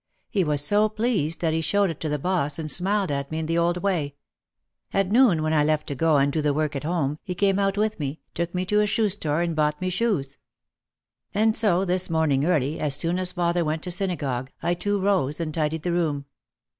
[0.31, 3.37] He was so pleased that he showed it to the boss and smiled at me
[3.37, 4.15] in the old way.
[4.91, 7.59] At noon when I left to go and do the work at home, he came
[7.59, 10.39] out with me, took me to a shoe store and bought me shoes.
[11.35, 15.39] And so this morning early, as soon as father went to synagogue, I too rose
[15.39, 16.25] and tidied the room.